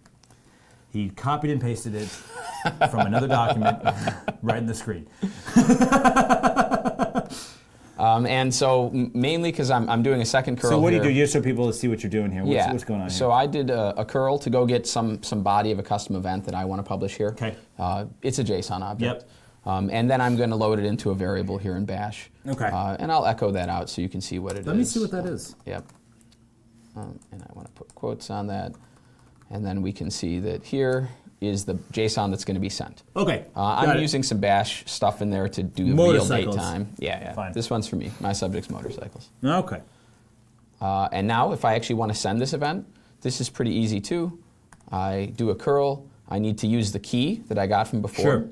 He 0.90 1.10
copied 1.10 1.50
and 1.50 1.60
pasted 1.60 1.94
it 1.94 2.06
from 2.90 3.00
another 3.06 3.28
document 3.28 3.82
right 4.42 4.58
in 4.58 4.66
the 4.66 4.74
screen. 4.74 5.06
Um, 7.96 8.26
and 8.26 8.52
so 8.52 8.90
mainly 8.92 9.52
because 9.52 9.70
I'm, 9.70 9.88
I'm 9.88 10.02
doing 10.02 10.20
a 10.20 10.24
second 10.24 10.60
curl 10.60 10.72
So 10.72 10.78
what 10.80 10.90
do 10.90 10.96
you 10.96 11.02
here. 11.02 11.12
do 11.12 11.18
just 11.20 11.32
so 11.32 11.40
people 11.40 11.72
see 11.72 11.86
what 11.86 12.02
you're 12.02 12.10
doing 12.10 12.32
here? 12.32 12.42
What's, 12.42 12.54
yeah. 12.54 12.72
what's 12.72 12.82
going 12.82 13.00
on 13.00 13.08
here? 13.08 13.16
So 13.16 13.30
I 13.30 13.46
did 13.46 13.70
a, 13.70 13.98
a 14.00 14.04
curl 14.04 14.36
to 14.40 14.50
go 14.50 14.66
get 14.66 14.84
some 14.86 15.22
some 15.22 15.44
body 15.44 15.70
of 15.70 15.78
a 15.78 15.82
custom 15.82 16.16
event 16.16 16.44
that 16.46 16.56
I 16.56 16.64
want 16.64 16.80
to 16.80 16.82
publish 16.82 17.16
here. 17.16 17.28
Okay. 17.28 17.54
Uh, 17.78 18.06
it's 18.20 18.40
a 18.40 18.44
JSON 18.44 18.80
object. 18.82 19.22
Yep. 19.22 19.30
Um, 19.66 19.88
and 19.90 20.10
then 20.10 20.20
I'm 20.20 20.36
going 20.36 20.50
to 20.50 20.56
load 20.56 20.78
it 20.78 20.84
into 20.84 21.10
a 21.10 21.14
variable 21.14 21.56
here 21.58 21.76
in 21.76 21.84
Bash. 21.86 22.30
Okay. 22.46 22.66
Uh, 22.66 22.96
and 22.98 23.10
I'll 23.10 23.24
echo 23.26 23.50
that 23.52 23.68
out 23.68 23.88
so 23.88 24.02
you 24.02 24.08
can 24.08 24.20
see 24.20 24.38
what 24.38 24.52
it 24.56 24.60
is. 24.60 24.66
Let 24.66 24.76
me 24.76 24.84
see 24.84 25.00
what 25.00 25.10
that 25.12 25.24
is. 25.24 25.56
Yep. 25.64 25.84
Um, 26.96 27.18
and 27.32 27.42
I 27.42 27.46
want 27.54 27.66
to 27.66 27.72
put 27.72 27.94
quotes 27.94 28.30
on 28.30 28.46
that. 28.48 28.72
And 29.50 29.64
then 29.64 29.82
we 29.82 29.92
can 29.92 30.10
see 30.10 30.38
that 30.40 30.64
here 30.64 31.08
is 31.40 31.64
the 31.64 31.74
JSON 31.92 32.30
that's 32.30 32.44
going 32.44 32.54
to 32.54 32.60
be 32.60 32.68
sent. 32.68 33.02
Okay. 33.16 33.46
Uh, 33.56 33.64
I'm 33.64 33.96
it. 33.96 34.00
using 34.00 34.22
some 34.22 34.38
Bash 34.38 34.84
stuff 34.86 35.22
in 35.22 35.30
there 35.30 35.48
to 35.48 35.62
do 35.62 35.94
the 35.94 35.94
real 35.94 36.26
date 36.26 36.52
time. 36.52 36.92
Yeah, 36.98 37.20
yeah. 37.20 37.32
Fine. 37.34 37.52
This 37.52 37.70
one's 37.70 37.86
for 37.86 37.96
me. 37.96 38.10
My 38.20 38.32
subject's 38.32 38.70
motorcycles. 38.70 39.30
Okay. 39.44 39.80
Uh, 40.80 41.08
and 41.12 41.26
now, 41.26 41.52
if 41.52 41.64
I 41.64 41.74
actually 41.74 41.96
want 41.96 42.12
to 42.12 42.18
send 42.18 42.40
this 42.40 42.52
event, 42.52 42.86
this 43.22 43.40
is 43.40 43.48
pretty 43.48 43.72
easy 43.72 44.00
too. 44.00 44.38
I 44.92 45.32
do 45.36 45.50
a 45.50 45.54
curl. 45.54 46.06
I 46.28 46.38
need 46.38 46.58
to 46.58 46.66
use 46.66 46.92
the 46.92 46.98
key 46.98 47.42
that 47.48 47.58
I 47.58 47.66
got 47.66 47.88
from 47.88 48.00
before, 48.02 48.24
Sure. 48.24 48.48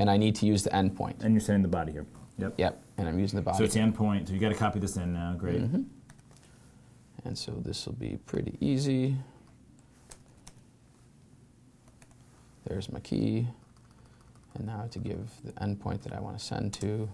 And 0.00 0.10
I 0.10 0.16
need 0.16 0.34
to 0.36 0.46
use 0.46 0.64
the 0.64 0.70
endpoint. 0.70 1.22
And 1.22 1.34
you're 1.34 1.42
sending 1.42 1.62
the 1.62 1.68
body 1.68 1.92
here. 1.92 2.06
Yep. 2.38 2.54
Yep, 2.56 2.82
and 2.96 3.06
I'm 3.06 3.18
using 3.18 3.36
the 3.36 3.42
body. 3.42 3.58
So 3.58 3.64
it's 3.64 3.74
the 3.74 3.80
endpoint. 3.80 4.28
So 4.28 4.32
you 4.32 4.40
got 4.40 4.48
to 4.48 4.54
copy 4.54 4.78
this 4.78 4.96
in 4.96 5.12
now. 5.12 5.34
Great. 5.36 5.60
Mm-hmm. 5.60 5.82
and 7.24 7.36
so 7.36 7.52
this 7.52 7.84
will 7.84 7.92
be 7.92 8.18
pretty 8.24 8.56
easy. 8.60 9.14
There's 12.66 12.90
my 12.90 13.00
key. 13.00 13.46
And 14.54 14.66
now 14.66 14.88
to 14.90 14.98
give 14.98 15.28
the 15.44 15.52
endpoint 15.52 16.02
that 16.02 16.14
I 16.14 16.20
want 16.20 16.38
to 16.38 16.44
send 16.44 16.72
to, 16.74 17.08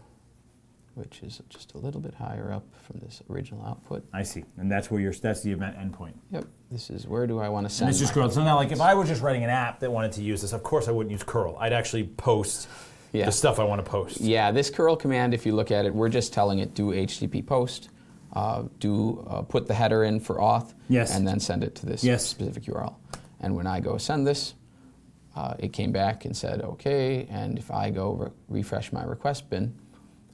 which 0.97 1.23
is 1.23 1.43
just 1.51 1.75
a 1.75 1.79
little 1.79 2.01
bit 2.01 2.15
higher 2.15 2.51
up 2.51 2.65
from 2.83 2.99
this 3.01 3.23
original 3.29 3.63
output. 3.67 4.03
I 4.15 4.23
see. 4.23 4.45
And 4.57 4.73
that's 4.73 4.91
where 4.91 4.99
your 4.99 5.13
that's 5.13 5.43
the 5.43 5.53
event 5.53 5.77
endpoint. 5.77 6.15
Yep, 6.31 6.47
this 6.71 6.89
is 6.89 7.07
where 7.07 7.27
do 7.27 7.39
I 7.39 7.51
want 7.51 7.69
to 7.69 7.73
send 7.73 7.89
And 7.89 7.91
it's 7.91 8.01
just 8.01 8.15
curl. 8.15 8.31
So 8.31 8.43
now, 8.43 8.57
like, 8.57 8.73
if 8.73 8.81
I 8.81 8.95
were 8.95 9.05
just 9.05 9.21
writing 9.21 9.45
an 9.45 9.51
app 9.51 9.79
that 9.81 9.93
wanted 9.93 10.13
to 10.13 10.23
use 10.23 10.41
this, 10.41 10.55
of 10.55 10.63
course 10.63 10.89
I 10.89 10.93
wouldn't 10.93 11.13
use 11.13 11.23
curl. 11.23 11.55
I'd 11.61 11.75
actually 11.75 12.05
post 12.05 12.67
Yeah. 13.13 13.27
the 13.27 13.33
stuff 13.33 13.59
I 13.61 13.65
want 13.65 13.85
to 13.85 13.89
post. 13.91 14.23
Yeah, 14.23 14.51
this 14.51 14.71
curl 14.71 14.97
command, 14.97 15.35
if 15.35 15.45
you 15.45 15.55
look 15.55 15.71
at 15.71 15.85
it, 15.85 15.95
we're 15.95 16.09
just 16.09 16.33
telling 16.33 16.61
it 16.61 16.73
do 16.75 16.93
HTTP 16.93 17.43
post, 17.47 17.91
uh, 18.33 18.63
do 18.81 19.23
uh, 19.29 19.43
put 19.43 19.67
the 19.67 19.75
header 19.75 20.05
in 20.05 20.19
for 20.19 20.37
auth, 20.37 20.73
Yes. 20.89 21.15
and 21.15 21.29
then 21.29 21.41
send 21.41 21.63
it 21.63 21.75
to 21.75 21.85
this 21.87 22.03
Yes. 22.03 22.25
specific 22.25 22.65
URL. 22.65 22.95
And 23.41 23.55
when 23.55 23.67
I 23.67 23.81
go 23.81 23.99
send 23.99 24.27
this, 24.27 24.55
uh, 25.35 25.55
it 25.59 25.75
came 25.75 25.93
back 25.93 26.25
and 26.25 26.35
said 26.35 26.63
okay. 26.63 27.27
And 27.31 27.59
if 27.59 27.71
I 27.71 27.91
go 27.91 28.13
re- 28.13 28.31
refresh 28.49 28.93
my 28.95 29.05
request 29.05 29.51
bin, 29.51 29.75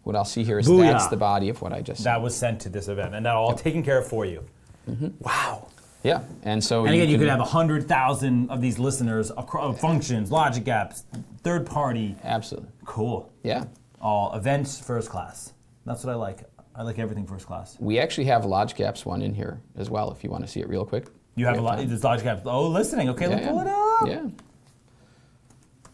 what 0.05 0.17
I'll 0.17 0.25
see 0.25 0.45
here 0.45 0.59
is 0.59 0.69
Booyah. 0.69 0.93
that's 0.93 1.09
the 1.09 1.17
body 1.17 1.49
of 1.49 1.61
what 1.63 1.73
I 1.73 1.81
just. 1.81 2.05
That 2.05 2.21
was 2.23 2.35
sent 2.37 2.61
to 2.63 2.69
this 2.69 2.89
event, 2.89 3.15
and 3.15 3.25
that 3.27 3.35
all 3.35 3.55
taken 3.55 3.83
care 3.83 3.99
of 3.99 4.07
for 4.07 4.25
you. 4.25 4.45
Mm-hmm. 4.91 5.09
Wow. 5.21 5.69
yeah, 6.03 6.23
and 6.43 6.63
so 6.63 6.85
And 6.85 6.95
again, 6.95 7.09
you 7.09 7.15
can- 7.15 7.21
could 7.27 7.31
have 7.31 7.39
100,000 7.41 8.51
of 8.51 8.61
these 8.61 8.79
listeners, 8.79 9.31
across, 9.31 9.79
functions, 9.81 10.31
logic 10.33 10.65
apps, 10.65 11.05
third 11.43 11.67
party. 11.67 12.17
absolutely 12.25 12.71
Cool. 12.85 13.31
yeah. 13.43 13.65
All 14.01 14.35
events 14.35 14.81
first 14.81 15.09
class. 15.11 15.53
That's 15.87 16.03
what 16.05 16.13
I 16.13 16.17
like. 16.17 16.41
I 16.75 16.83
like 16.83 16.99
everything 16.99 17.27
first 17.27 17.47
class. 17.47 17.77
We 17.79 17.99
actually 18.01 18.25
have 18.25 18.45
Logic 18.45 18.77
Apps 18.79 19.05
one 19.05 19.21
in 19.23 19.35
here 19.35 19.61
as 19.77 19.91
well. 19.91 20.11
If 20.11 20.25
you 20.25 20.31
want 20.31 20.43
to 20.45 20.51
see 20.51 20.59
it 20.61 20.69
real 20.69 20.85
quick. 20.87 21.07
You 21.37 21.47
have 21.47 21.59
a 21.59 21.61
lot. 21.61 21.79
There's 21.87 22.03
logic 22.03 22.27
apps. 22.27 22.43
Oh, 22.47 22.67
listening. 22.69 23.11
Okay, 23.11 23.29
let's 23.29 23.47
pull 23.47 23.61
it 23.61 23.67
up. 23.69 24.09
Yeah. 24.09 24.27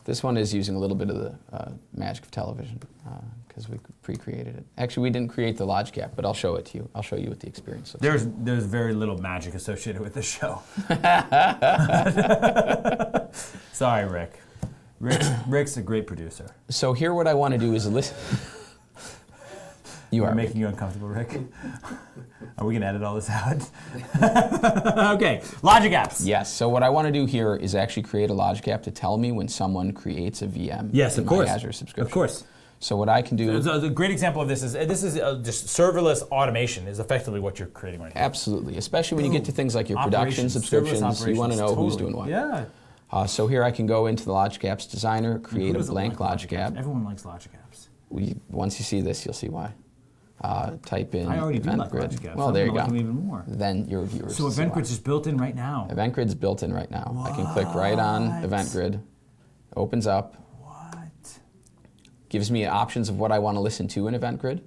This 0.09 0.23
one 0.23 0.39
is 0.39 0.55
using 0.55 0.75
a 0.75 0.79
little 0.79 0.97
bit 0.97 1.11
of 1.11 1.17
the 1.17 1.35
uh, 1.53 1.71
magic 1.95 2.25
of 2.25 2.31
television 2.31 2.81
because 3.47 3.69
we 3.69 3.77
pre-created 4.01 4.57
it. 4.57 4.65
Actually, 4.79 5.03
we 5.03 5.11
didn't 5.11 5.29
create 5.29 5.59
the 5.59 5.67
Logic 5.67 5.99
app, 5.99 6.17
but 6.17 6.25
I'll 6.25 6.33
show 6.33 6.55
it 6.55 6.65
to 6.67 6.79
you. 6.79 6.89
I'll 6.95 7.03
show 7.03 7.17
you 7.17 7.29
what 7.29 7.41
the 7.41 7.47
experience 7.47 7.93
looks 7.93 8.01
There's 8.01 8.27
there's 8.39 8.65
very 8.65 8.95
little 8.95 9.19
magic 9.19 9.53
associated 9.53 10.01
with 10.01 10.15
this 10.15 10.25
show. 10.25 10.63
Sorry, 13.73 14.09
Rick. 14.09 14.41
Rick. 14.99 15.23
Rick's 15.47 15.77
a 15.77 15.83
great 15.83 16.07
producer. 16.07 16.55
So 16.71 16.95
here, 16.95 17.13
what 17.13 17.27
I 17.27 17.35
want 17.35 17.53
to 17.53 17.59
do 17.59 17.75
is 17.75 17.87
listen. 17.87 18.17
you 20.11 20.25
Are 20.25 20.35
making 20.35 20.57
you 20.57 20.69
uncomfortable, 20.69 21.09
Rick? 21.09 21.39
Are 22.59 22.67
we 22.67 22.75
gonna 22.75 22.87
edit 22.87 23.03
all 23.03 23.15
this 23.15 23.29
out? 23.31 23.63
okay, 25.15 25.43
logic 25.63 25.93
apps. 25.93 26.21
Yes. 26.25 26.53
So 26.53 26.69
what 26.69 26.83
I 26.83 26.89
want 26.89 27.07
to 27.07 27.13
do 27.13 27.27
here 27.27 27.57
is 27.57 27.75
actually 27.75 28.03
create 28.05 28.31
a 28.31 28.35
Logic 28.35 28.67
app 28.69 28.83
to 28.85 28.91
tell 28.91 29.17
me 29.17 29.33
when 29.33 29.49
someone 29.49 29.93
creates 29.93 30.43
a 30.43 30.47
VM. 30.47 30.91
Yes, 30.93 31.17
in 31.19 31.25
of 31.25 31.29
course. 31.29 31.49
My 31.49 31.55
Azure 31.55 31.73
subscription. 31.73 32.07
Of 32.07 32.13
course. 32.13 32.45
So 32.81 32.97
what 32.97 33.09
I 33.09 33.23
can 33.23 33.37
do, 33.37 33.61
So 33.61 33.73
a 33.83 33.91
great 33.91 34.13
example 34.13 34.41
of 34.41 34.49
this 34.49 34.63
is 34.63 34.73
this 34.73 35.03
is 35.03 35.19
uh, 35.19 35.41
just 35.43 35.67
serverless 35.67 36.23
automation 36.31 36.87
is 36.87 37.01
effectively 37.01 37.41
what 37.41 37.59
you're 37.59 37.69
creating 37.69 38.01
right 38.01 38.15
now. 38.15 38.21
absolutely, 38.21 38.77
especially 38.77 39.17
when 39.17 39.25
you 39.25 39.33
get 39.33 39.45
to 39.47 39.53
things 39.53 39.75
like 39.75 39.89
your 39.89 39.99
production 39.99 40.47
Operations, 40.47 40.55
serverless 40.55 40.99
subscriptions, 40.99 41.27
you 41.27 41.41
want 41.41 41.53
to 41.53 41.59
know 41.59 41.65
operations, 41.73 41.93
who's 41.93 41.97
doing 41.97 42.17
what. 42.17 42.29
Yeah. 42.29 42.67
Uh, 43.11 43.27
so 43.27 43.47
here 43.47 43.65
I 43.65 43.71
can 43.73 43.87
go 43.87 44.07
into 44.07 44.25
the 44.25 44.33
Logic 44.33 44.63
Apps 44.63 44.89
Designer, 44.89 45.39
create 45.41 45.75
a 45.75 45.81
blank 45.81 46.21
like 46.21 46.31
Logic 46.31 46.53
app. 46.53 46.77
Everyone 46.77 47.05
likes 47.05 47.25
Logic 47.25 47.51
apps. 47.53 47.89
We, 48.11 48.37
once 48.49 48.79
you 48.79 48.85
see 48.85 49.01
this, 49.01 49.25
you'll 49.25 49.35
see 49.35 49.49
why. 49.49 49.73
Uh, 50.41 50.77
type 50.87 51.17
in 51.17 51.27
I 51.27 51.41
already 51.41 51.59
do 51.59 51.65
Event 51.65 51.79
like 51.81 51.91
Grid. 51.91 52.35
Well, 52.37 52.49
I'm 52.49 52.55
there 52.55 52.65
you 52.67 52.71
go. 52.73 52.79
like 52.79 52.93
even 52.93 53.09
more. 53.27 53.45
Then 53.49 53.89
your 53.89 54.05
viewers. 54.05 54.37
So 54.37 54.47
Event. 54.47 54.73
Grid's 54.73 54.91
just 54.91 55.03
built 55.03 55.27
in 55.27 55.37
right 55.37 55.55
now. 55.55 55.89
Event 55.91 56.13
Grid's 56.13 56.35
built 56.35 56.63
in 56.63 56.73
right 56.73 56.91
now. 56.91 57.25
I 57.27 57.35
can 57.35 57.45
click 57.53 57.67
right 57.75 57.99
on? 57.99 58.45
Event 58.45 58.71
Grid, 58.71 59.01
opens 59.75 60.07
up, 60.07 60.37
What? 60.61 61.39
gives 62.29 62.53
me 62.53 62.67
options 62.67 63.09
of 63.09 63.19
what 63.19 63.33
I 63.33 63.41
want 63.41 63.57
to 63.57 63.61
listen 63.61 63.89
to 63.89 64.07
in 64.07 64.15
Event 64.15 64.39
Grid. 64.41 64.63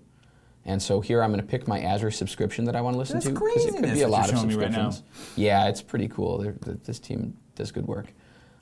And 0.65 0.81
so 0.81 0.99
here 0.99 1.23
I'm 1.23 1.31
going 1.31 1.41
to 1.41 1.47
pick 1.47 1.67
my 1.67 1.79
Azure 1.79 2.11
subscription 2.11 2.65
that 2.65 2.75
I 2.75 2.81
want 2.81 2.93
to 2.95 2.97
listen 2.99 3.15
That's 3.15 3.27
to 3.27 3.31
because 3.33 3.65
it 3.65 3.75
could 3.75 3.93
be 3.93 4.01
a 4.01 4.07
lot 4.09 4.25
of 4.31 4.35
me 4.45 4.53
right 4.55 4.71
subscriptions. 4.73 5.03
yeah, 5.37 5.69
it's 5.69 5.81
pretty 5.81 6.07
cool. 6.09 6.37
They're, 6.37 6.51
th- 6.51 6.77
this 6.83 6.99
team 6.99 7.35
does 7.55 7.71
good 7.71 7.87
work. 7.87 8.13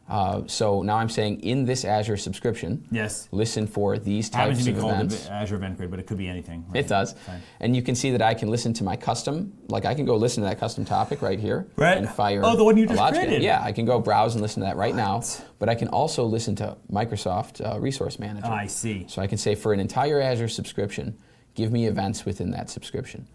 Uh, 0.09 0.41
so 0.47 0.81
now 0.81 0.95
I'm 0.97 1.07
saying 1.09 1.41
in 1.41 1.65
this 1.65 1.85
Azure 1.85 2.17
subscription, 2.17 2.83
Yes. 2.91 3.27
listen 3.31 3.67
for 3.67 3.99
these 3.99 4.29
types 4.29 4.61
of 4.65 4.77
events. 4.77 5.27
Azure 5.27 5.57
Event 5.57 5.77
Grid, 5.77 5.91
but 5.91 5.99
it 5.99 6.07
could 6.07 6.17
be 6.17 6.27
anything. 6.27 6.65
right? 6.67 6.79
It 6.83 6.87
does. 6.87 7.13
Fine. 7.13 7.41
And 7.59 7.75
you 7.75 7.81
can 7.83 7.93
see 7.93 8.09
that 8.11 8.21
I 8.21 8.33
can 8.33 8.49
listen 8.49 8.73
to 8.73 8.83
my 8.83 8.95
custom, 8.95 9.53
like 9.67 9.85
I 9.85 9.93
can 9.93 10.05
go 10.05 10.15
listen 10.15 10.41
to 10.43 10.49
that 10.49 10.59
custom 10.59 10.83
topic 10.83 11.21
right 11.21 11.39
here 11.39 11.67
Right. 11.75 11.97
and 11.97 12.09
fire. 12.09 12.41
Oh, 12.43 12.55
the 12.55 12.63
one 12.63 12.75
you 12.75 12.87
just 12.87 12.99
created. 13.13 13.43
Yeah, 13.43 13.61
I 13.63 13.71
can 13.71 13.85
go 13.85 13.99
browse 13.99 14.33
and 14.33 14.41
listen 14.41 14.61
to 14.61 14.65
that 14.65 14.77
right 14.77 14.95
now. 14.95 15.21
But 15.59 15.69
I 15.69 15.75
can 15.75 15.89
also 15.89 16.23
listen 16.25 16.55
to 16.55 16.77
Microsoft 16.91 17.63
uh, 17.63 17.79
Resource 17.79 18.17
Manager. 18.17 18.47
I 18.47 18.65
see. 18.67 19.05
So 19.07 19.21
I 19.21 19.27
can 19.27 19.37
say 19.37 19.53
for 19.55 19.73
an 19.73 19.79
entire 19.79 20.19
Azure 20.19 20.47
subscription, 20.47 21.17
give 21.53 21.71
me 21.71 21.85
events 21.85 22.25
within 22.25 22.51
that 22.51 22.69
subscription. 22.69 23.27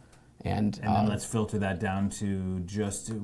And, 0.44 0.78
And 0.82 0.94
then 0.94 1.06
uh, 1.06 1.08
let's 1.08 1.24
filter 1.24 1.58
that 1.60 1.80
down 1.80 2.10
to 2.10 2.60
just 2.60 3.08
you 3.08 3.16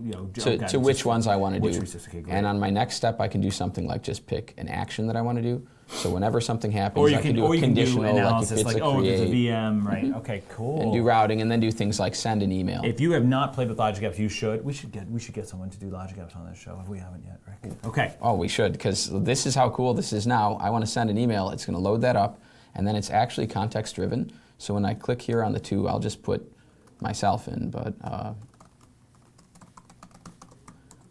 know 0.00 0.26
to, 0.34 0.58
to 0.58 0.80
which 0.80 0.98
just- 0.98 1.06
ones 1.06 1.26
I 1.28 1.36
want 1.36 1.54
to 1.54 1.60
do. 1.60 1.78
okay, 1.78 2.24
and 2.28 2.44
on 2.44 2.58
my 2.58 2.70
next 2.70 2.96
step, 2.96 3.20
I 3.20 3.28
can 3.28 3.40
do 3.40 3.52
something 3.52 3.86
like 3.86 4.02
just 4.02 4.26
pick 4.26 4.52
an 4.58 4.68
action 4.68 5.06
that 5.06 5.14
I 5.16 5.22
want 5.22 5.38
to 5.38 5.42
do. 5.42 5.64
So 5.88 6.10
whenever 6.10 6.40
something 6.40 6.72
happens, 6.72 6.98
Or 6.98 7.08
you 7.08 7.14
I 7.14 7.20
can, 7.20 7.28
can, 7.28 7.36
do 7.36 7.44
or 7.44 7.52
a 7.52 7.54
you 7.54 7.60
can 7.62 7.72
do 7.72 7.84
conditional, 7.84 8.16
analysis 8.16 8.50
like 8.50 8.60
if 8.60 8.66
it's 8.66 8.74
like, 8.74 8.82
a 8.82 8.84
oh, 8.84 8.98
create, 8.98 9.20
it's 9.20 9.30
a 9.30 9.34
VM, 9.34 9.84
right? 9.84 10.12
Okay, 10.16 10.42
cool. 10.48 10.82
and 10.82 10.92
do 10.92 11.04
routing, 11.04 11.40
and 11.42 11.48
then 11.48 11.60
do 11.60 11.70
things 11.70 12.00
like 12.00 12.16
send 12.16 12.42
an 12.42 12.50
email. 12.50 12.80
If 12.84 13.00
you 13.00 13.12
have 13.12 13.24
not 13.24 13.52
played 13.52 13.68
with 13.68 13.78
Logic 13.78 14.02
Apps, 14.02 14.18
you 14.18 14.28
should. 14.28 14.64
We 14.64 14.72
should 14.72 14.90
get 14.90 15.08
we 15.08 15.20
should 15.20 15.34
get 15.34 15.46
someone 15.46 15.70
to 15.70 15.78
do 15.78 15.88
Logic 15.88 16.16
Apps 16.18 16.34
on 16.36 16.44
this 16.50 16.58
show 16.58 16.80
if 16.82 16.88
we 16.88 16.98
haven't 16.98 17.24
yet, 17.24 17.38
Rick. 17.46 17.74
Okay. 17.84 18.14
Oh, 18.20 18.34
we 18.34 18.48
should, 18.48 18.72
because 18.72 19.08
this 19.22 19.46
is 19.46 19.54
how 19.54 19.70
cool 19.70 19.94
this 19.94 20.12
is 20.12 20.26
now. 20.26 20.54
I 20.54 20.70
want 20.70 20.84
to 20.84 20.90
send 20.90 21.08
an 21.10 21.18
email, 21.18 21.50
it's 21.50 21.64
going 21.64 21.76
to 21.76 21.80
load 21.82 22.00
that 22.00 22.16
up, 22.16 22.40
and 22.74 22.84
then 22.84 22.96
it's 22.96 23.10
actually 23.10 23.46
context 23.46 23.94
driven. 23.94 24.32
So 24.58 24.74
when 24.74 24.84
I 24.84 24.94
click 24.94 25.22
here 25.22 25.44
on 25.44 25.52
the 25.52 25.60
two, 25.60 25.86
I'll 25.86 26.00
just 26.00 26.20
put 26.20 26.52
myself 27.00 27.48
in, 27.48 27.70
but 27.70 27.94
uh, 28.02 28.32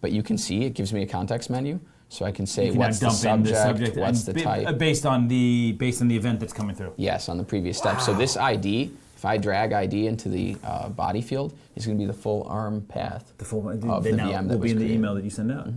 but 0.01 0.11
you 0.11 0.23
can 0.23 0.37
see 0.37 0.63
it 0.63 0.73
gives 0.73 0.93
me 0.93 1.01
a 1.01 1.07
context 1.07 1.49
menu, 1.49 1.79
so 2.09 2.25
I 2.25 2.31
can 2.31 2.45
say 2.45 2.69
can 2.69 2.77
what's 2.77 2.99
the 2.99 3.09
subject, 3.09 3.55
the 3.55 3.61
subject 3.63 3.97
what's 3.97 4.23
the 4.23 4.39
uh, 4.39 4.43
type. 4.63 4.77
based 4.77 5.05
on 5.05 5.27
the 5.27 5.73
based 5.73 6.01
on 6.01 6.07
the 6.07 6.15
event 6.15 6.39
that's 6.39 6.53
coming 6.53 6.75
through. 6.75 6.93
Yes, 6.97 7.29
on 7.29 7.37
the 7.37 7.43
previous 7.43 7.77
step. 7.77 8.01
So 8.01 8.13
this 8.13 8.37
ID, 8.37 8.91
if 9.15 9.25
I 9.25 9.37
drag 9.37 9.73
ID 9.73 10.07
into 10.07 10.29
the 10.29 10.57
uh, 10.63 10.89
body 10.89 11.21
field, 11.21 11.57
is 11.75 11.85
going 11.85 11.97
to 11.97 12.01
be 12.01 12.07
the 12.07 12.13
full 12.17 12.43
ARM 12.43 12.81
path. 12.81 13.33
The 13.37 13.45
full 13.45 13.67
Of 13.69 13.81
they 14.03 14.11
the 14.11 14.17
VM 14.17 14.47
that 14.47 14.55
will 14.55 14.59
be 14.59 14.71
in 14.71 14.79
the 14.79 14.91
email 14.91 15.15
that 15.15 15.23
you 15.23 15.29
send 15.29 15.51
out. 15.51 15.67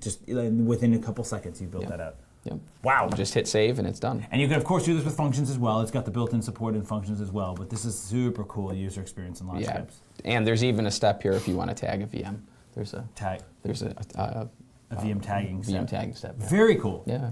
Just 0.00 0.28
uh, 0.28 0.42
within 0.42 0.94
a 0.94 0.98
couple 0.98 1.24
seconds, 1.24 1.60
you 1.60 1.68
built 1.68 1.84
Yeah. 1.84 1.90
that 1.90 2.00
out. 2.00 2.16
Yep. 2.46 2.58
Wow. 2.82 3.08
Just 3.14 3.34
hit 3.34 3.46
save 3.48 3.78
and 3.78 3.86
it's 3.86 3.98
done. 4.00 4.26
And 4.30 4.40
you 4.40 4.46
can 4.48 4.56
of 4.56 4.64
course 4.64 4.84
do 4.84 4.94
this 4.94 5.04
with 5.04 5.16
functions 5.16 5.50
as 5.50 5.58
well. 5.58 5.80
It's 5.80 5.90
got 5.90 6.04
the 6.04 6.10
built-in 6.10 6.40
support 6.42 6.74
in 6.74 6.82
functions 6.82 7.20
as 7.20 7.30
well. 7.32 7.54
But 7.54 7.68
this 7.70 7.84
is 7.84 7.98
super 7.98 8.44
cool 8.44 8.72
user 8.72 9.00
experience 9.00 9.40
in 9.40 9.48
Logic 9.48 9.64
Yeah. 9.66 9.80
Apps. 9.80 9.94
And 10.24 10.46
there's 10.46 10.62
even 10.64 10.86
a 10.86 10.90
step 10.90 11.22
here 11.22 11.32
if 11.32 11.46
you 11.48 11.56
want 11.56 11.70
to 11.70 11.74
tag 11.74 12.02
a 12.02 12.06
VM. 12.06 12.40
There's 12.74 12.94
a 12.94 13.08
Tag 13.14 13.40
there's 13.62 13.82
a, 13.82 13.90
uh, 14.16 14.46
a, 14.90 14.94
a 14.94 14.96
VM 14.96 15.20
tagging. 15.22 15.60
VM 15.60 15.64
step. 15.64 15.86
tagging 15.88 16.14
step. 16.14 16.36
Yeah. 16.38 16.48
Very 16.48 16.76
cool. 16.76 17.02
yeah. 17.06 17.30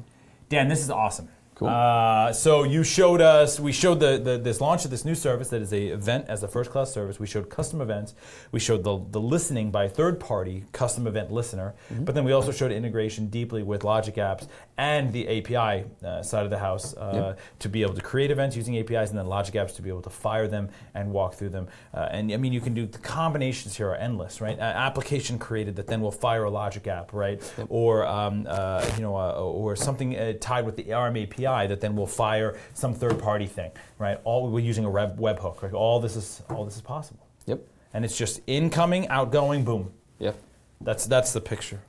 Dan, 0.48 0.68
this 0.68 0.80
is 0.80 0.90
awesome. 0.90 1.28
Cool. 1.54 1.68
Uh, 1.68 2.32
so 2.32 2.64
you 2.64 2.82
showed 2.82 3.20
us, 3.20 3.60
we 3.60 3.70
showed 3.70 4.00
the, 4.00 4.18
the 4.18 4.38
this 4.38 4.60
launch 4.60 4.84
of 4.84 4.90
this 4.90 5.04
new 5.04 5.14
service 5.14 5.50
that 5.50 5.62
is 5.62 5.72
a 5.72 5.88
event 5.88 6.26
as 6.28 6.42
a 6.42 6.48
first 6.48 6.70
class 6.70 6.92
service. 6.92 7.20
We 7.20 7.28
showed 7.28 7.48
custom 7.48 7.80
events. 7.80 8.14
We 8.50 8.58
showed 8.58 8.82
the, 8.82 9.00
the 9.10 9.20
listening 9.20 9.70
by 9.70 9.84
a 9.84 9.88
third 9.88 10.18
party 10.18 10.64
custom 10.72 11.06
event 11.06 11.30
listener. 11.30 11.74
Mm-hmm. 11.92 12.04
But 12.04 12.16
then 12.16 12.24
we 12.24 12.32
also 12.32 12.50
showed 12.50 12.72
integration 12.72 13.28
deeply 13.28 13.62
with 13.62 13.84
Logic 13.84 14.14
Apps 14.16 14.48
and 14.76 15.12
the 15.12 15.28
API 15.28 15.84
uh, 16.04 16.22
side 16.22 16.44
of 16.44 16.50
the 16.50 16.58
house 16.58 16.96
uh, 16.96 17.36
to 17.60 17.68
be 17.68 17.82
able 17.82 17.94
to 17.94 18.02
create 18.02 18.32
events 18.32 18.56
using 18.56 18.76
APIs 18.76 19.10
and 19.10 19.18
then 19.18 19.26
Logic 19.26 19.54
Apps 19.54 19.76
to 19.76 19.82
be 19.82 19.88
able 19.88 20.02
to 20.02 20.10
fire 20.10 20.48
them 20.48 20.68
and 20.94 21.12
walk 21.12 21.34
through 21.34 21.50
them. 21.50 21.68
Uh, 21.92 22.08
and 22.10 22.32
I 22.32 22.36
mean, 22.36 22.52
you 22.52 22.60
can 22.60 22.74
do 22.74 22.86
the 22.86 22.98
combinations 22.98 23.76
here 23.76 23.90
are 23.90 23.96
endless, 23.96 24.40
right? 24.40 24.58
Application 24.58 25.38
created 25.38 25.76
that 25.76 25.86
then 25.86 26.00
will 26.00 26.10
fire 26.10 26.44
a 26.44 26.50
Logic 26.50 26.84
app, 26.88 27.12
right? 27.12 27.40
Or 27.68 28.06
um, 28.06 28.46
uh, 28.48 28.84
you 28.96 29.02
know, 29.02 29.16
uh, 29.16 29.34
or 29.34 29.76
something 29.76 30.16
uh, 30.16 30.32
tied 30.40 30.66
with 30.66 30.76
the 30.76 30.92
ARM 30.92 31.16
API 31.16 31.43
that 31.44 31.80
then 31.80 31.94
will 31.96 32.06
fire 32.06 32.56
some 32.74 32.94
third-party 32.94 33.46
thing, 33.46 33.70
right? 33.98 34.18
All 34.24 34.48
we're 34.50 34.60
using 34.60 34.84
a 34.84 34.90
web 34.90 35.18
webhook, 35.18 35.62
right? 35.62 35.72
All 35.72 36.00
this 36.00 36.16
is 36.16 36.42
all 36.50 36.64
this 36.64 36.76
is 36.76 36.82
possible, 36.82 37.26
Yep. 37.46 37.60
and 37.92 38.04
it's 38.04 38.16
just 38.16 38.40
incoming, 38.46 39.08
outgoing, 39.08 39.64
boom. 39.64 39.92
Yep. 40.18 40.36
That's 40.80 41.06
that's 41.06 41.32
the 41.32 41.40
picture. 41.40 41.80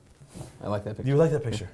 I 0.62 0.68
like 0.68 0.84
that 0.84 0.96
picture. 0.96 1.10
You 1.10 1.16
like 1.16 1.30
that 1.32 1.42
picture? 1.44 1.68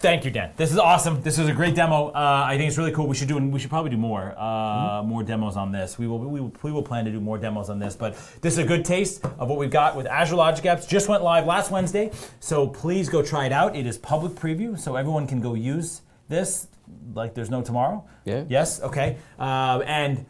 Thank 0.00 0.24
you, 0.24 0.30
Dan. 0.30 0.52
This 0.56 0.70
is 0.70 0.78
awesome. 0.78 1.22
This 1.22 1.38
was 1.38 1.48
a 1.48 1.52
great 1.52 1.74
demo. 1.74 2.10
Uh, 2.10 2.44
I 2.46 2.56
think 2.56 2.68
it's 2.68 2.78
really 2.78 2.92
cool. 2.92 3.08
We 3.08 3.16
should 3.16 3.26
do, 3.26 3.36
and 3.36 3.52
we 3.52 3.58
should 3.58 3.68
probably 3.70 3.90
do 3.90 3.96
more, 3.96 4.32
uh, 4.38 5.02
more 5.04 5.24
demos 5.24 5.56
on 5.56 5.72
this. 5.72 5.98
We 5.98 6.06
will, 6.06 6.20
we 6.20 6.40
will, 6.40 6.52
we 6.62 6.70
will 6.70 6.84
plan 6.84 7.04
to 7.06 7.10
do 7.10 7.18
more 7.18 7.36
demos 7.36 7.68
on 7.68 7.80
this. 7.80 7.96
But 7.96 8.14
this 8.40 8.52
is 8.52 8.58
a 8.58 8.64
good 8.64 8.84
taste 8.84 9.24
of 9.24 9.48
what 9.48 9.58
we've 9.58 9.72
got 9.72 9.96
with 9.96 10.06
Azure 10.06 10.36
Logic 10.36 10.64
Apps. 10.64 10.86
Just 10.88 11.08
went 11.08 11.24
live 11.24 11.46
last 11.46 11.72
Wednesday, 11.72 12.12
so 12.38 12.68
please 12.68 13.08
go 13.08 13.22
try 13.24 13.46
it 13.46 13.52
out. 13.52 13.74
It 13.74 13.86
is 13.88 13.98
public 13.98 14.34
preview, 14.34 14.78
so 14.78 14.94
everyone 14.94 15.26
can 15.26 15.40
go 15.40 15.54
use 15.54 16.02
this 16.28 16.68
like 17.14 17.34
there's 17.34 17.50
no 17.50 17.62
tomorrow. 17.62 18.04
Yeah. 18.24 18.44
Yes. 18.48 18.80
Okay. 18.82 19.16
Uh, 19.38 19.82
and 19.84 20.26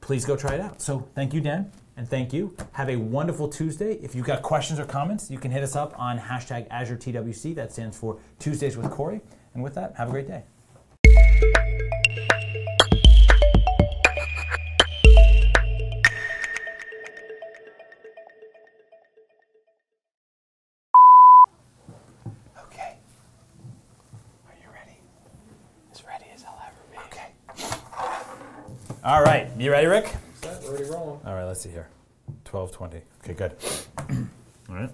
please 0.00 0.24
go 0.24 0.36
try 0.36 0.54
it 0.54 0.60
out. 0.60 0.80
So 0.82 1.08
thank 1.14 1.32
you, 1.34 1.40
Dan. 1.40 1.70
And 1.96 2.08
thank 2.08 2.32
you. 2.32 2.56
Have 2.72 2.88
a 2.88 2.96
wonderful 2.96 3.48
Tuesday. 3.48 3.94
If 4.02 4.14
you've 4.14 4.26
got 4.26 4.42
questions 4.42 4.80
or 4.80 4.84
comments, 4.84 5.30
you 5.30 5.38
can 5.38 5.50
hit 5.50 5.62
us 5.62 5.76
up 5.76 5.98
on 5.98 6.18
hashtag 6.18 6.68
AzureTWC. 6.68 7.54
That 7.54 7.72
stands 7.72 7.98
for 7.98 8.18
Tuesdays 8.38 8.76
with 8.76 8.90
Corey. 8.90 9.20
And 9.54 9.62
with 9.62 9.74
that, 9.74 9.94
have 9.96 10.08
a 10.08 10.10
great 10.10 10.26
day. 10.26 10.42
All 29.04 29.20
right. 29.20 29.48
You 29.58 29.72
ready, 29.72 29.88
Rick? 29.88 30.14
Set, 30.42 30.62
already 30.64 30.84
rolling. 30.84 31.18
All 31.26 31.34
right, 31.34 31.44
let's 31.44 31.60
see 31.60 31.70
here. 31.70 31.88
1220. 32.48 33.02
Okay, 33.24 33.34
good. 33.34 33.56
All 34.68 34.76
right. 34.76 34.90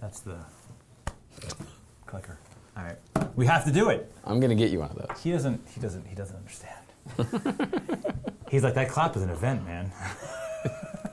That's 0.00 0.20
the 0.20 0.38
clicker. 2.06 2.38
All 2.74 2.84
right. 2.84 2.96
We 3.36 3.44
have 3.44 3.66
to 3.66 3.72
do 3.72 3.90
it. 3.90 4.10
I'm 4.24 4.40
gonna 4.40 4.54
get 4.54 4.70
you 4.70 4.78
one 4.78 4.88
of 4.88 4.96
those. 4.96 5.20
He 5.20 5.30
doesn't 5.30 5.60
he 5.68 5.78
doesn't 5.78 6.06
he 6.06 6.14
doesn't 6.14 6.36
understand. 6.36 6.74
He's 8.50 8.64
like 8.64 8.72
that 8.74 8.88
clap 8.88 9.14
is 9.16 9.22
an 9.22 9.28
event, 9.30 9.66
man. 9.66 9.92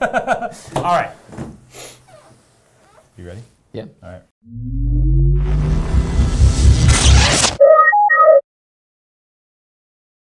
All 0.76 0.84
right. 0.84 1.10
You 3.18 3.26
ready? 3.26 3.42
Yeah. 3.74 3.84
All 4.02 4.08
right. 4.10 4.22